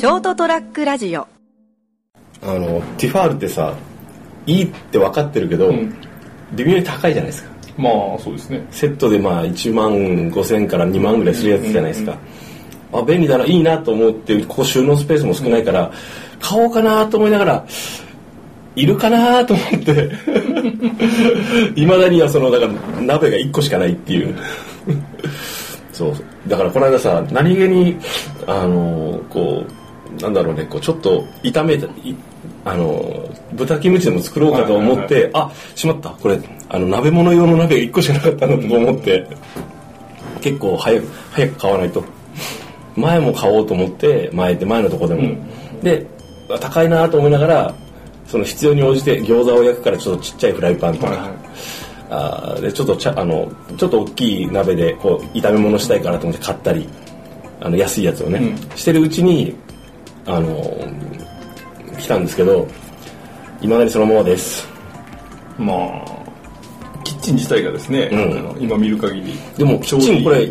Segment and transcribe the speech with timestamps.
[0.00, 1.28] ショートトラックラジオ。
[2.40, 3.76] あのティファールってさ
[4.46, 5.94] いいって分かってるけど、うん。
[6.54, 7.50] 微妙に高いじゃないですか。
[7.76, 8.66] まあそうですね。
[8.70, 12.16] セットでまあ1万5千から2万ぐらいするやつじゃないですか、
[12.94, 15.92] あ便利だないいなと思ってここ収納スペースも少ないから、
[16.40, 17.66] 買おうかなと思いながら
[18.76, 20.12] いるかなと思って。
[21.78, 22.72] いまだにはそのだから
[23.02, 24.34] 鍋が1個しかないっていう。
[25.92, 26.14] そう。
[26.48, 27.98] だからこの間さ何気に
[28.46, 29.79] あのこう
[30.20, 32.16] なんだろうねこうちょっと炒めたい
[32.64, 36.10] あの豚キムチでも作ろうかと思って、はいはいあしまった。
[36.10, 39.26] これあの鍋物用の鍋が1個しかなかったなと思って
[40.40, 42.04] 結構早く早く買わないと。
[42.96, 45.36] 前も買おうと思って前って前のとこでも、
[45.82, 46.06] で
[46.50, 47.74] あ高いなと思いながら
[48.26, 51.30] その必要に応じて餃子を焼くからちょっとちっちゃいフライパンとか、はいはい。
[52.10, 56.88] あーでちょっとちゃあのちょっと大きい鍋でこう炒め物したいかなと思って買ったり
[57.60, 58.76] あの安いやつをね、うん。
[58.76, 59.56] してるうちに
[60.26, 60.76] あの
[61.98, 62.66] 来たんですけど
[63.60, 64.66] いまだにそのままです。
[65.58, 66.20] まあ
[67.04, 68.62] キッチン自体がですね、うん。
[68.62, 70.48] 今見る限りでもキッチンこれ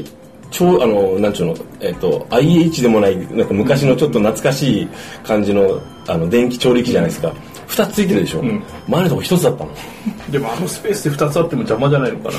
[0.51, 4.89] 超あのなんちゅうのえっと IH でもないなんか昔のちょっと懐かしい
[5.23, 7.31] 感じのあの電気調理器じゃないですか、
[7.67, 8.63] 二つついてるでしょ、ん。
[8.87, 9.71] 前のとこ一つだったの
[10.31, 12.31] でもあのスペースで2つあっても邪魔じゃないのか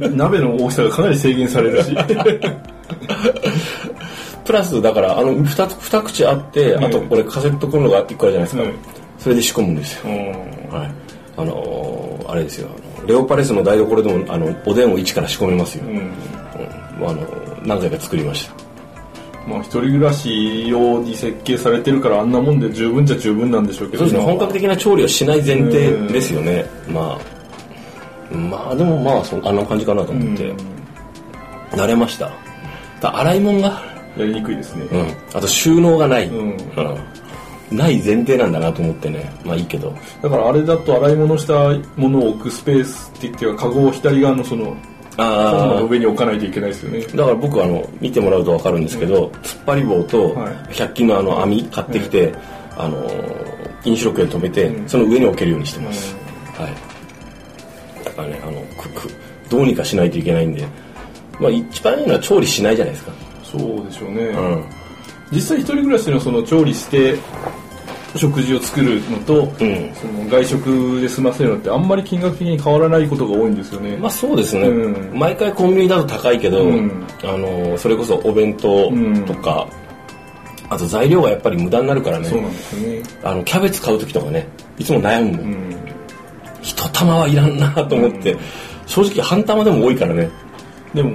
[0.00, 0.08] な。
[0.16, 1.94] 鍋の大きさがかなり制限されるし
[4.44, 8.74] プラスだからあの二つ二口あって、あとこれカセットコンロが1個あるじゃないですか、うん。
[9.18, 10.76] それで仕込むんですよ、うん。
[10.76, 10.90] はい。
[11.36, 12.68] あのーあれですよ。
[13.06, 15.96] レオパレスの台所でもあのおでんを一から仕込めますよ、うん。
[15.96, 17.08] うん。
[17.08, 17.26] あの
[17.64, 18.54] 何回か作りました。
[19.46, 24.04] まあ一人暮らし用に設計されてるからあんなもんで十分じゃ十分なんでしょうけど。
[24.04, 24.24] そうですね。
[24.24, 26.64] まあ本格的な調理をしない前提ですよね。
[26.88, 27.42] まあ
[28.34, 30.54] まあでもまあそあんな感じかなと思って、
[31.72, 32.30] 慣れました
[33.00, 33.82] だ洗い物が、
[34.16, 36.50] やりにくいですね、うん、あと収納がない、うん。
[36.50, 37.76] うん。
[37.76, 39.32] ない前提なんだなと思ってね。
[39.44, 39.94] まあいいけど。
[40.20, 41.54] だからあれだと洗い物した
[41.96, 44.76] ものを置くスペースって言ってはカゴを左側のその
[45.16, 47.00] あの上に置かないといけないですよね。
[47.00, 50.54] だから僕あの見てもらうと分かるんですけど、突っ張り棒とはい。
[50.72, 52.34] 100均のあの網買ってきて、
[52.76, 53.10] あの
[53.84, 56.14] 飲酒録で止めて、その上に置けるようにしてます、
[56.54, 58.04] はい。
[58.04, 59.10] だからねあのくく
[59.48, 60.66] どうにかしないといけないんで。
[61.40, 63.12] まあ一番いいのは調理しないじゃないですか
[63.52, 64.64] そうでしょうね、うん。
[65.30, 67.16] 実際一人暮らしのその調理して
[68.16, 69.94] 食事を作るのと、うん。
[69.94, 75.18] その外食で済ませるのってあんまり金額的に変わらないことが多いんですよね、まあそうですね、うん。
[75.18, 77.04] 毎回コンビニだと高いけど、うん。
[77.22, 78.90] あのそれこそお弁当
[79.26, 79.66] とか、
[80.68, 82.24] あと材料がやっぱり無駄になるからね。
[82.24, 83.02] そうなんですよね。
[83.22, 84.48] あのキャベツ買う時とかね
[84.78, 85.76] いつも悩むもん、うん。
[86.62, 88.36] 一玉はいらんなと思って、
[88.86, 90.30] 正直半玉でも多いからね、
[90.94, 91.12] でも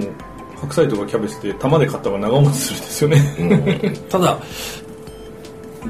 [0.60, 4.38] 白菜とかキャベツって玉で買った方が長持ちするんですよね、ただ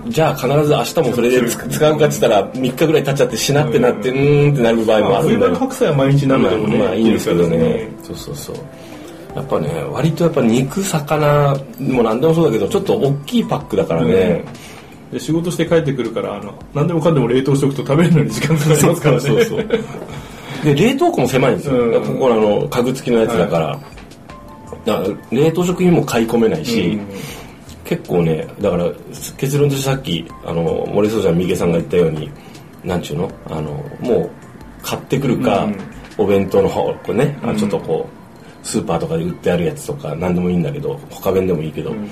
[0.09, 7.89] じゃあ必ず明日もそれで使使うかっつったら3日ぐらい経っちゃってしなってなってうーんってなる場合もあるんだよ白菜は毎日なるまあでもね、まあいいんですけどね。
[8.03, 8.57] そうそうそう。
[9.35, 14.45] やっぱね割とやっぱ肉魚も何でもそうだけどちょっと大きいパックだからね、
[15.13, 19.21] で仕事して帰ってくるからあの何でもかんでも冷凍しておくと食べるのに時間かかりますからね。
[19.21, 19.67] そうそう。
[20.65, 22.05] で冷凍庫も狭いんですよ、うん。
[22.05, 23.79] ここのあの家具付きのやつだから、
[24.89, 27.07] だから冷凍食品も買い込めないし、うん。
[27.85, 28.91] 結構ねだから
[29.37, 32.31] 結論としてさっきあの森総ちゃん三池さんが言ったように
[32.85, 33.31] なんちゅうの？
[33.47, 34.31] あのもう
[34.83, 35.77] 買ってくるか、うん。
[36.19, 37.57] お弁当の方こうね、あうん。
[37.57, 38.09] ちょっとこ
[38.63, 42.09] うスーパーとかで売ってあるやつとか何でもいいんだけど他弁でもいいけど、ん。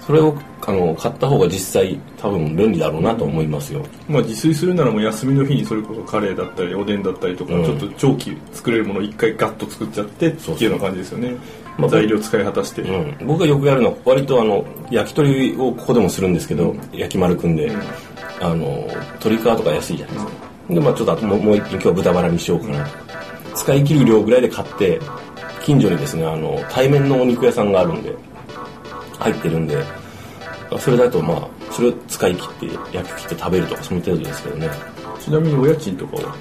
[0.00, 0.36] それを
[0.66, 7.64] あの買った方が実際多分便利だろうなと思いますよ、まあ自炊するならもう休みの日にそれこそカレーだったりおでんだったりとか、うん。
[7.64, 11.36] ちょっと長期作れるものを一回ガッと作っちゃってってそういうような感じですよね
[11.78, 17.72] まあ材料使い果たして、うん、僕がよくやるのは割とあの焼き鳥をここでもするんですけど、焼き丸くんで、
[18.40, 18.86] あの
[19.24, 20.32] 鶏皮とか安いじゃないですか、
[20.70, 22.86] でまあちょっとあともう一品今日は豚バラにしようかな。
[23.54, 25.00] 使い切る量ぐらいで買って
[25.62, 28.14] 近所にですねあの対面のお肉屋さんがあるんで
[29.18, 29.84] 入ってるんで
[30.78, 34.68] それだとまあそれを使い切って焼き切って食べるとかその程度ですけどね。
[35.20, 36.34] ちなみにお家賃とかは？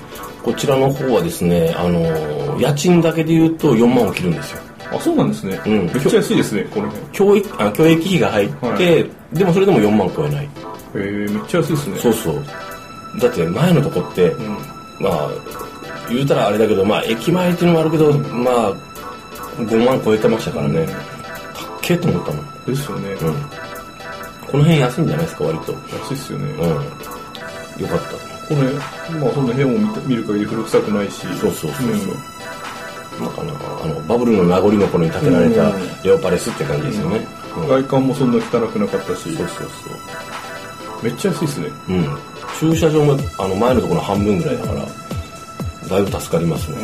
[0.43, 4.61] こちらの方はですねあの家賃だけで言うと4万を切るんですよ
[4.93, 5.85] あそうなんですね、うん。
[5.85, 10.49] めっちゃ安いですねこの辺へ教育あ教育費が入って、はでもそれでも4万超えない。
[10.95, 11.99] えめっちゃ安いですね。
[11.99, 12.43] そうそう。
[13.19, 14.57] だって前のとこって、うん。
[14.99, 15.29] まあ
[16.09, 18.75] 言うたらあれだけどまあ駅前っていうのもあるけどまあ
[19.57, 20.95] 5万超えてましたからね、たっ
[21.81, 23.15] けえと思ったもん、うん、ですよね、
[24.49, 25.73] この辺安いんじゃないですか割と。
[25.73, 27.81] 安いっすよね、うん。
[27.81, 28.33] よかった。
[28.47, 28.73] これ
[29.19, 31.21] まあそんな部屋も見た見る限り古臭くないし。
[31.21, 32.15] そうそうそうそう、
[33.19, 35.81] なんかなあのバブルの名残の頃に建てられたうん。
[36.03, 37.27] レオパレスって感じですよね、
[37.57, 37.67] うん。
[37.67, 39.35] 外観もそんな汚くなかったし。
[39.35, 39.67] そうそう
[41.03, 41.69] めっちゃ安いっすね。
[41.87, 42.17] そううん。
[42.59, 44.85] 駐車場もあの前のところの半分ぐらいだから
[45.89, 46.77] だいぶ助かりますね、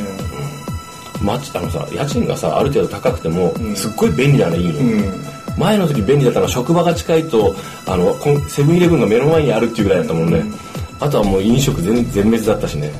[1.22, 3.76] 街あのさ家賃がさある程度高くても、ん。
[3.76, 5.14] すっごい便利なのいいの、うん。
[5.58, 7.56] 前の時便利だったのは職場が近いと
[7.88, 8.14] あの
[8.50, 10.54] セブンイレブンが目の前にあるっていうぐらいだったもんね、うん。
[11.00, 12.92] あとはもう飲食全全滅だったしね。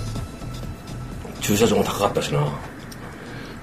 [1.42, 2.48] 駐車場も高かったしな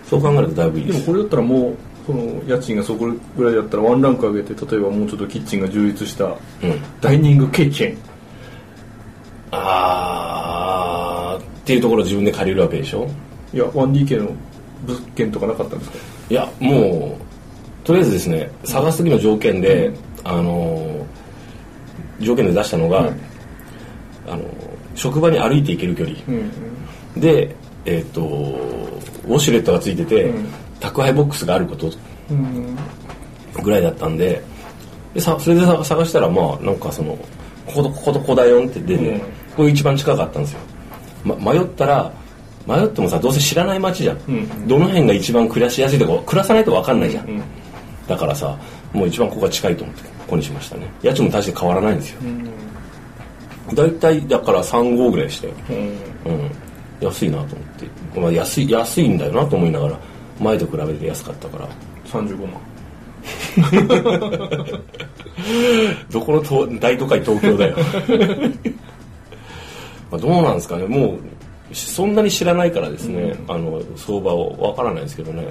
[0.09, 0.99] そう考えるとだいぶいいです。
[1.05, 1.77] でもこれだったらもう
[2.07, 6.37] その家賃がそこぐらいだったらワンランク上げて例えばもうちょっとキッチンが充実したうん。
[7.01, 7.99] ダイニングキッチン
[9.51, 13.09] あーっていうところを自分で借りるわけでしょ？
[13.53, 14.31] いや 1DK の
[14.87, 15.99] 物件とかなかったんですか？
[16.31, 19.93] いやもうとりあえずですね探す時の条件で、
[20.25, 21.07] あの
[22.21, 23.21] 条件で出したのが、うん。
[24.29, 24.43] あの
[24.97, 26.19] 職場に歩いて行ける距離。
[26.27, 27.21] うん。
[27.21, 27.55] で、
[27.87, 28.21] えっと
[29.27, 30.49] ウォシュレットがついてて、うん。
[30.79, 31.91] 宅配ボックスがあること
[32.31, 32.77] うん。
[33.63, 34.43] ぐらいだったんで
[35.15, 37.17] でさそれでさ探したらまあなんかその
[37.67, 39.21] こことこことここだよって出て、うん。
[39.21, 40.59] ここ一番近かったんですよ、
[41.25, 42.13] ま、迷ったら
[42.67, 44.69] 迷ってもさどうせ知らない街じゃん、うん。
[44.69, 47.43] どの辺が一番暮らしやすいとか暮らさないと分かんないじゃん、うん。
[48.07, 48.59] だからさ
[48.93, 50.91] もう一番ここが近いと思ってここにしましたね。
[51.03, 52.21] 家賃も大して変わらないんですよ。
[53.75, 55.55] 大体だから3号ぐらいでしたよ。
[55.71, 56.33] うん。
[56.33, 56.66] うん
[57.01, 57.69] 安いなと思っ
[58.15, 59.99] て、まあ、安い安いんだよなと思いながら
[60.41, 61.69] 前と比べて安かったから。
[62.07, 62.61] 35万。
[66.11, 67.77] どこのと大都会東京だよ。
[70.11, 70.87] まあどうなんですかね。
[70.87, 71.19] もう
[71.73, 75.49] そんなに知らないからですね、あの相場をわからないですけどね。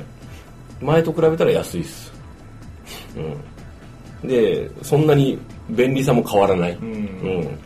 [0.81, 2.13] 前と比べたら安いです。
[4.24, 4.27] うん。
[4.27, 5.38] でそんなに
[5.69, 6.77] 便利さも変わらない、ん。
[6.77, 7.57] うん。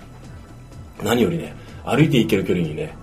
[1.04, 1.54] 何よりね
[1.86, 2.94] 歩いて行ける距離にね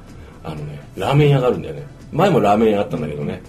[0.47, 1.83] あのねラーメン屋があるんだよね。
[2.13, 3.43] 前もラーメン屋あったんだけどね。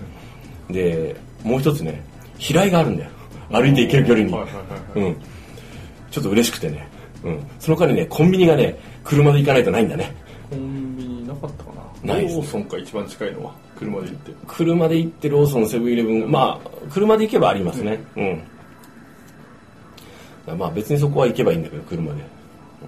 [0.69, 2.03] でもう一つね
[2.39, 3.11] 平井があるんだよ。
[3.49, 4.33] 歩いて行ける距離に、
[4.95, 5.15] うん、
[6.11, 6.89] ちょっと嬉しくてね、
[7.23, 10.15] うん、その代わりねコンビニがね車で行かないとないんだね。
[10.49, 11.71] コンビニなかったか
[12.03, 12.15] な。
[12.15, 14.31] ないローソンか一番近いのは車で行って。
[14.47, 16.31] 車で行ってローソンセブンイレブン。
[16.31, 17.99] まあ車で行けばありますね。
[18.15, 18.21] う
[20.53, 22.23] ん、まあ別にそこは行けばいいんだけど車で。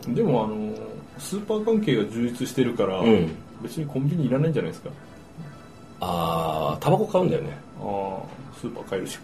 [0.08, 0.74] でもあの
[1.20, 3.30] スーパー関係が充実してるから、うん
[3.62, 4.90] 別にコンビニいらないんじゃないですか。
[6.02, 7.58] ああタバコ買うんだよね。
[7.82, 9.20] ああスーパー買えるし。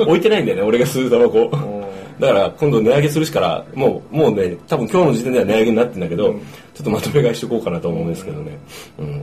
[0.06, 1.56] 置いてないんだよね俺が吸うタバコ。
[1.56, 1.84] ー。
[2.20, 6.40] だから今度値上げするしからもうもうね多分今日の時点では値上げになってんだけど、うん。
[6.40, 8.58] ちょっとまとめ買いしとこうかなと思うんですけどね、
[8.98, 9.22] うん、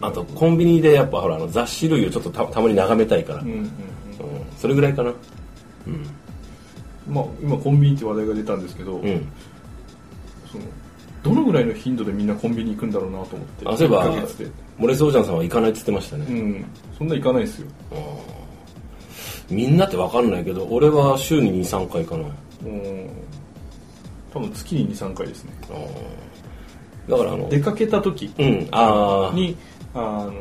[0.00, 3.58] あとコンビニでやっぱほらあの雑誌類をちょっとたたまに眺めたいから、うんうん。
[3.58, 3.68] うん。
[4.58, 5.10] それぐらいかな。
[5.10, 6.06] うん。
[7.08, 9.28] まあ今コンビニって話題が出たんですけど、うん。
[10.50, 10.64] その
[11.22, 13.68] どのぐらいの頻度でみんなコンビニ行くんだろうなと思って。
[13.68, 14.50] あそういえば1ヶ月で。
[14.78, 16.64] モレソージャンさんは行かないって言ってましたね、うん。
[16.96, 17.66] そんな行かないですよ。
[19.50, 22.24] みんなって分かんないけど俺は週に23回かな
[22.64, 23.10] うん。
[24.32, 25.52] 多分月に23回ですね。
[27.08, 29.32] だからあの出かけた時うんあ
[29.94, 30.32] あの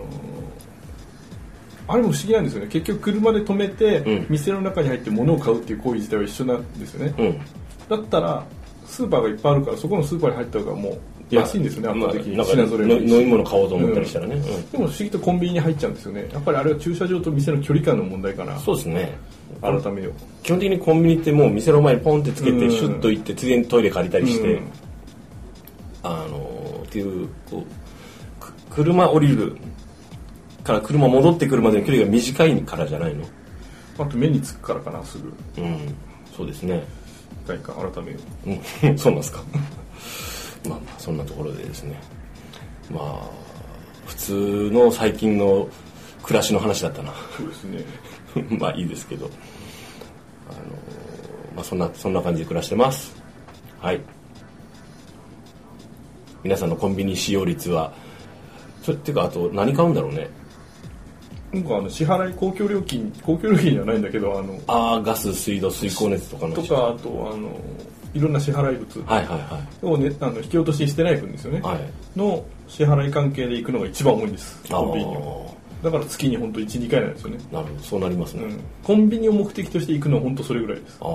[1.87, 2.67] あれも不思議なんですよね。
[2.67, 4.27] 結局車で止めて、うん。
[4.29, 7.41] 店の中に入って物を買うっていう行為自体は一緒なんですよね、うん。
[7.89, 8.45] だったら
[8.89, 10.99] スーパーがいっぱいあるからそこのスーパーに入った方がもう
[11.29, 14.41] 安いんですよね、まあ圧倒的になんか品揃え飲み物買おうと思ったりしたらね、うん。
[14.41, 16.27] でも不思議とコンビニに入っちゃうんですよね。
[16.33, 18.57] やっぱりあれは駐車場と店の距離感の問題かな。
[18.57, 19.15] そうですね。
[19.61, 20.13] 改めよう。
[20.41, 22.71] 基本的にコンビニってもう店の前にポンってつけて、うん。
[22.71, 24.63] シュッと行ってついでにトイレ借りたりして、うん。
[26.01, 29.55] あのっていうこうく車降りる
[30.63, 33.23] から車戻ってくるまでの距離が短いからじゃないの？
[33.99, 35.31] あと目につくからかなすぐ。
[35.61, 35.93] うん。
[36.35, 36.81] そうですね
[37.43, 38.19] 一回か改めよ
[38.83, 39.43] うんそうなんですか
[40.67, 41.99] まあまあそんなところでですね
[42.91, 43.29] まあ
[44.07, 45.69] 普通の最近の
[46.23, 48.09] 暮らしの話だったなうそうですね
[48.59, 49.29] まあいいですけど、
[50.49, 50.59] あの
[51.55, 53.15] まあそんな、そんな感じで暮らしてます。
[53.79, 54.01] はい。
[56.43, 57.93] 皆さんのコンビニ使用率は、
[58.81, 60.29] それっていうか、あと何買うんだろうね。
[61.51, 66.55] なんかあの支払い公共料金公共料金じゃないんだけどあのああ、ガス、水道、水光熱とかの。
[66.55, 67.59] とかあとあの
[68.13, 69.05] いろんな支払い物。
[69.05, 71.61] はいはいはを、ね、あの引き落とししてない分ですよね、い。
[71.61, 71.79] はい。
[72.15, 74.59] の支払い関係で行くのが一番多いんです。
[74.69, 75.21] あコンビニには
[75.81, 78.43] あ、だから月に本当12回なんですよね、なるほど、そうなりますね。
[78.43, 80.97] うん、コンビニを目的として行くのは本当それぐらいです。
[81.01, 81.09] ああ、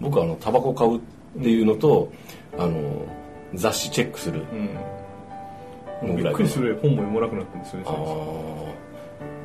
[0.00, 1.00] 僕はあの、タバコ買うっ
[1.42, 2.10] ていうのと、
[2.58, 3.06] あの、
[3.54, 4.42] 雑誌チェックする。
[4.52, 6.16] うん。
[6.16, 7.86] びっくりする本も読まなくなったんですよね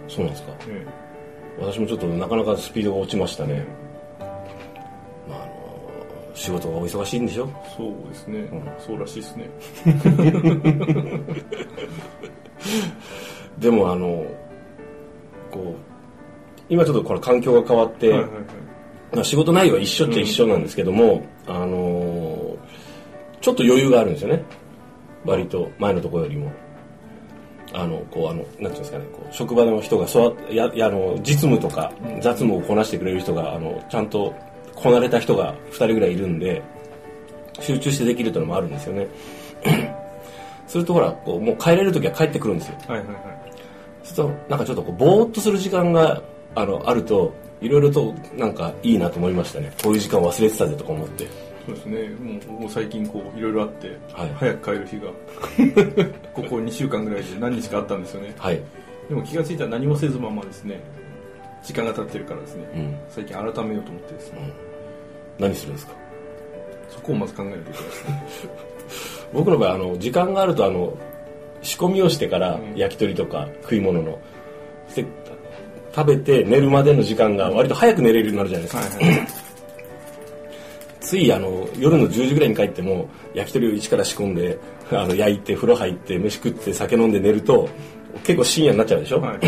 [0.10, 0.52] そうなんですか。
[0.68, 0.86] え
[1.60, 3.66] 私もちょっとなかなかスピードが落ちましたね、
[5.28, 5.52] まあ、あの
[6.34, 7.50] 仕事がお忙しいんでしょ。
[7.66, 8.50] えそうですね、
[8.80, 9.50] そうらしいですね。
[13.60, 14.26] でもあの
[15.52, 15.76] こ
[16.70, 18.42] 今ちょっとこの環境が変わって、はいはいはい。
[19.14, 22.40] まあ仕事内容は一緒っちゃ一緒なんですけども、あのー
[23.42, 24.44] ちょっと余裕があるんですよね。
[25.26, 26.52] 割と前のところよりも
[27.74, 34.34] あのこうあのなんていうんですかねこう職場の人がそややあの実務とか雑務をこなしてくれる人があのちゃんと
[34.76, 36.62] こなれた人が2人ぐらいいるんで
[37.60, 39.08] 集中してできるというのもあるんですよね。
[40.68, 42.78] するとほらこうもう帰れる時は帰ってくるんですよ。
[42.88, 43.18] はいはいはい。
[44.04, 46.22] ちょっとなんかちょっとこうぼーっとする時間が
[46.56, 49.72] あのあるといろいろとなんかいいなと思いましたね。
[49.84, 51.28] こういう時間忘れてたぜとか思って
[51.70, 52.10] そうですね。
[52.50, 54.34] もう最近こういろいろあって、はい。
[54.36, 55.08] 早く帰る日が。
[56.34, 58.34] ここ2週間ぐらいで何日かあったんですよね。
[58.38, 58.60] はい、
[59.08, 60.82] でも気がついたら何もせずままですね。
[61.64, 64.40] 時間が経ってるからですね、うん、最近改めようと思ってですね、
[65.38, 65.94] 何するんですか？
[66.90, 68.24] そこをまず考えないといけないですね。
[69.34, 70.94] 僕の場合あの時間があるとあの
[71.62, 72.78] 仕込みをしてからうん。
[72.78, 74.18] 焼き鳥とか食い物の
[74.96, 75.06] で
[75.94, 79.28] 食べて寝るまでの時間が割と早く寝れるようになるじゃないですか、はいはい
[81.10, 84.60] ついあの夜の10時ぐらいに帰っても焼き鳥を一から仕込んで
[84.92, 87.68] あの焼いて風呂入って飯食って酒飲んで寝ると
[88.24, 89.40] 結構深夜になっちゃうでしょ、はい。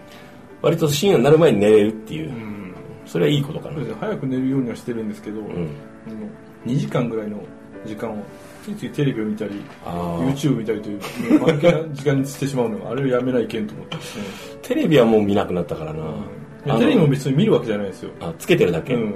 [0.62, 2.74] 割と深夜になる前に寝れるっていう、うん。
[3.04, 5.44] それはいいことかな、早く寝るようにはしてるんですけど、ん。
[5.44, 5.68] あの
[6.64, 7.44] 2時間ぐらいの
[7.84, 8.16] 時間を
[8.64, 11.00] ついついテレビを見たり YouTube 見たりという
[11.40, 13.96] 間抜けな時間にしてしまうのがあれをやめないけんと思って。
[14.62, 16.14] テレビはもう見なくなったからな、いや
[16.68, 19.14] あのテレビも別に見るわけじゃないですよ、あつけてるだけ、うん、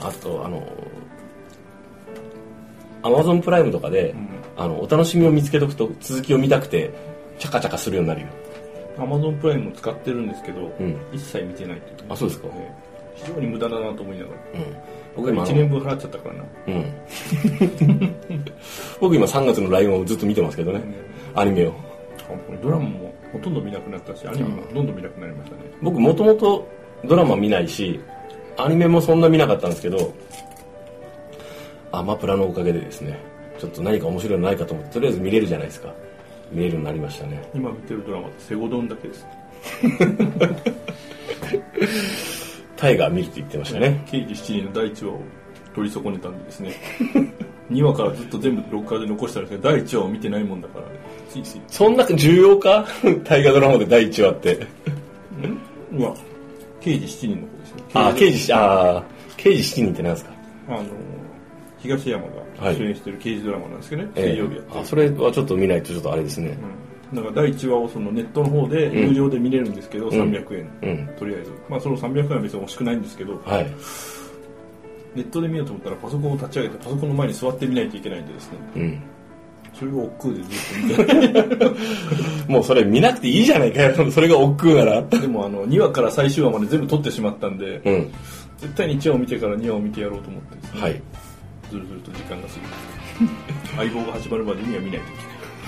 [0.00, 0.66] あとあの
[3.02, 4.14] アマゾンプライムとかで、
[4.56, 6.92] あのお楽しみを見つけとくと続きを見たくて
[7.38, 8.28] チャカチャカするようになるよ。
[8.98, 10.96] アマゾンプライムも使ってるんですけど、うん。
[11.12, 12.48] 一切見てないというあそうですか。
[12.48, 12.74] ね
[13.14, 14.60] 非常に無駄だなと思いながら。
[14.60, 14.76] うん。
[15.16, 16.84] 僕今あ1の年分払っちゃったからな、うん。
[19.00, 20.82] 僕今3月のライオンをずっと見てますけどね、
[21.34, 21.74] アニメを。
[22.62, 26.68] ドラマもほとんど見なくなったしアニメもどんどん見なくなりましたね、僕もともと
[27.04, 28.00] ドラマ見ないし
[28.58, 30.12] アニメもそんな見なかったんですけど
[31.92, 33.18] アマプラのおかげでですね
[33.58, 35.92] ちょっと何か面白いのないかと思ってとりあえず見れるじゃないですか。
[36.52, 37.42] 見れるようになりましたね。
[37.54, 39.26] 今見てるドラマってセゴドンだけです。
[42.76, 44.02] タイガー見るって言ってましたね。
[44.10, 45.20] 刑事7人の第1話を
[45.74, 46.72] 取り損ねたんでですね。
[47.70, 50.84] 2話からずっと全部ロッカーで残したんですけど第1話を見てないもんだから。
[51.30, 51.60] ついつい。
[51.66, 52.86] そんな重要か？
[53.24, 54.58] 大河ドラマで第1話って。
[55.92, 56.14] うわ
[56.80, 60.32] 刑事7人の方ですねあ刑事あー刑事7人って何ですか？
[60.68, 60.84] あの
[61.78, 64.24] 東山が主演してる刑事ドラマなんですけどね、ええ。
[64.32, 64.80] 水曜日やってる。
[64.80, 66.58] あそれはちょっと見ないとちょっとあれですね。
[67.12, 67.16] うん。
[67.16, 71.16] だから第1話をそのネットの方で有料で見れるんですけど、300円、うん。
[71.16, 71.52] とりあえず。
[71.68, 73.66] まあその300円は別に欲しくないんですけど、はい。
[75.14, 78.58] ネットで見ようと思ったらパソコンを立ち上げてパソコンの前に座って見ないといけないんでですね。
[78.76, 79.02] うん
[79.78, 82.48] それが億劫でずっと見て。
[82.52, 84.10] もうそれ見なくていいじゃないかよ。
[84.10, 85.02] それが億劫なら。
[85.02, 88.10] でもあの2話から最終話まで全部撮ってしまったんで、うん。
[88.58, 91.00] 絶対に1話を見てから2話を見てやろうと思ってね、はい。
[91.70, 93.32] ずるずると時間が過ぎて。
[93.76, 95.00] 相棒が始まるまでには見ない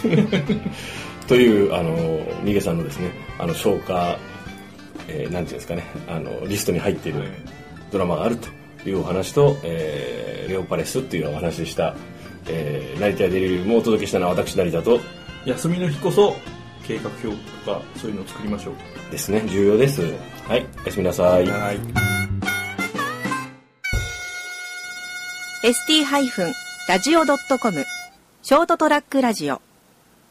[0.02, 0.61] といけない。
[1.29, 4.19] というあのミゲさんのですねあの消化、
[5.07, 5.85] えーなんていうんですかね。
[6.09, 7.29] あのリストに入っているはい。
[7.93, 8.49] ドラマがあると
[8.88, 11.95] いうお話と、えーレオパレスっていうお話でした、
[12.49, 15.00] えー、成田デリリウムをお届けしたのは私成田と
[15.44, 16.37] 休みの日こそ
[16.87, 18.75] 計画表とかそういうのを作りましょう。
[19.11, 20.02] ですね重要です。
[20.49, 21.47] はいおやすみなさい。
[21.47, 21.78] はい。
[25.62, 27.85] ST-radio.com
[28.42, 29.61] ショートトラックラジオ